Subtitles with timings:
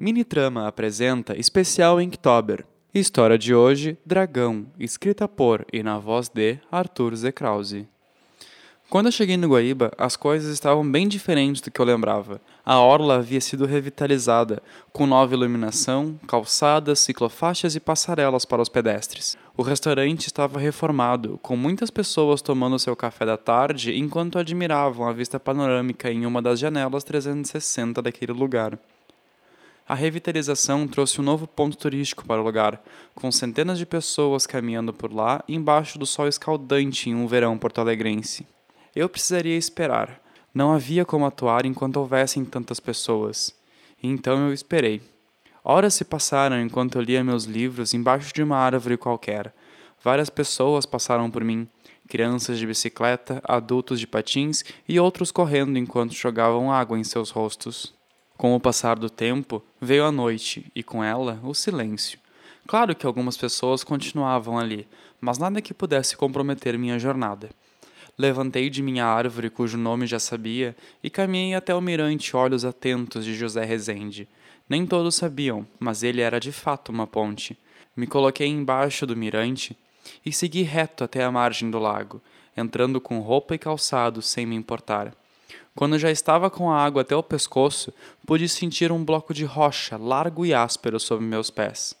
[0.00, 2.64] Minitrama apresenta especial Inktober.
[2.94, 7.32] História de hoje: Dragão, escrita por e na voz de Arthur Z.
[7.32, 7.84] Krause.
[8.88, 12.40] Quando eu cheguei no Guaíba, as coisas estavam bem diferentes do que eu lembrava.
[12.64, 19.36] A orla havia sido revitalizada, com nova iluminação, calçadas, ciclofaixas e passarelas para os pedestres.
[19.56, 25.12] O restaurante estava reformado, com muitas pessoas tomando seu café da tarde enquanto admiravam a
[25.12, 28.78] vista panorâmica em uma das janelas 360 daquele lugar.
[29.88, 32.78] A revitalização trouxe um novo ponto turístico para o lugar,
[33.14, 38.46] com centenas de pessoas caminhando por lá embaixo do sol escaldante em um verão porto-alegrense.
[38.94, 40.20] Eu precisaria esperar.
[40.52, 43.56] Não havia como atuar enquanto houvessem tantas pessoas.
[44.02, 45.00] Então eu esperei.
[45.64, 49.54] Horas se passaram enquanto eu lia meus livros embaixo de uma árvore qualquer.
[50.04, 51.66] Várias pessoas passaram por mim,
[52.06, 57.96] crianças de bicicleta, adultos de patins e outros correndo enquanto jogavam água em seus rostos.
[58.38, 62.20] Com o passar do tempo, veio a noite e com ela o silêncio.
[62.68, 64.86] Claro que algumas pessoas continuavam ali,
[65.20, 67.50] mas nada que pudesse comprometer minha jornada.
[68.16, 73.24] Levantei de minha árvore, cujo nome já sabia, e caminhei até o mirante Olhos Atentos
[73.24, 74.28] de José Rezende.
[74.68, 77.58] Nem todos sabiam, mas ele era de fato uma ponte.
[77.96, 79.76] Me coloquei embaixo do mirante
[80.24, 82.22] e segui reto até a margem do lago,
[82.56, 85.12] entrando com roupa e calçado sem me importar.
[85.78, 87.94] Quando já estava com a água até o pescoço,
[88.26, 91.94] pude sentir um bloco de rocha largo e áspero sob meus pés.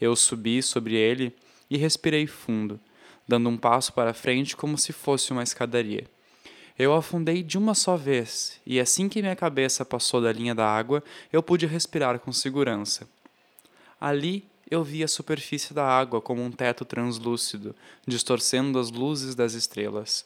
[0.00, 1.34] Eu subi sobre ele
[1.68, 2.78] e respirei fundo,
[3.26, 6.04] dando um passo para frente como se fosse uma escadaria.
[6.78, 10.68] Eu afundei de uma só vez, e assim que minha cabeça passou da linha da
[10.68, 13.04] água, eu pude respirar com segurança.
[14.00, 17.74] Ali eu vi a superfície da água como um teto translúcido,
[18.06, 20.24] distorcendo as luzes das estrelas.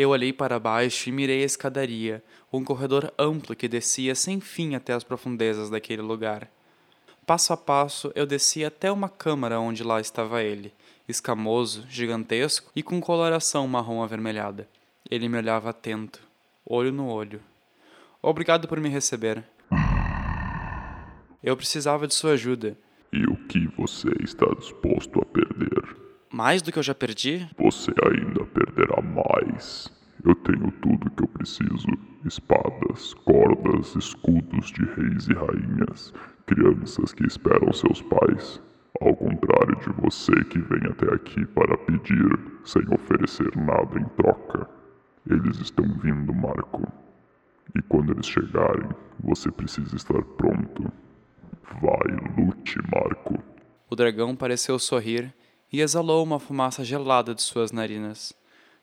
[0.00, 4.74] Eu olhei para baixo e mirei a escadaria, um corredor amplo que descia sem fim
[4.74, 6.48] até as profundezas daquele lugar.
[7.26, 10.72] Passo a passo, eu desci até uma câmara onde lá estava ele,
[11.06, 14.66] escamoso, gigantesco e com coloração marrom avermelhada.
[15.10, 16.22] Ele me olhava atento,
[16.64, 17.42] olho no olho.
[18.22, 19.44] Obrigado por me receber.
[21.44, 22.74] Eu precisava de sua ajuda.
[23.12, 25.79] E o que você está disposto a perder?
[26.40, 27.46] Mais do que eu já perdi?
[27.58, 29.92] Você ainda perderá mais.
[30.24, 31.86] Eu tenho tudo que eu preciso:
[32.24, 36.14] espadas, cordas, escudos de reis e rainhas,
[36.46, 38.58] crianças que esperam seus pais.
[39.02, 44.66] Ao contrário de você que vem até aqui para pedir sem oferecer nada em troca.
[45.28, 46.90] Eles estão vindo, Marco.
[47.76, 48.88] E quando eles chegarem,
[49.22, 50.90] você precisa estar pronto.
[51.82, 53.38] Vai, lute, Marco.
[53.90, 55.34] O dragão pareceu sorrir
[55.72, 58.32] e exalou uma fumaça gelada de suas narinas.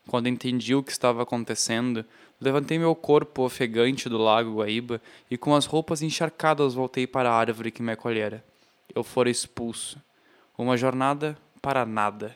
[0.07, 2.05] Quando entendi o que estava acontecendo,
[2.39, 7.35] levantei meu corpo ofegante do lago Guaíba e com as roupas encharcadas voltei para a
[7.35, 8.43] árvore que me acolhera.
[8.95, 10.01] Eu fora expulso.
[10.57, 12.35] Uma jornada para nada.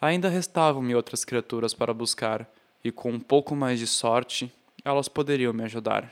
[0.00, 2.48] Ainda restavam-me outras criaturas para buscar,
[2.84, 4.52] e com um pouco mais de sorte,
[4.84, 6.08] elas poderiam me ajudar.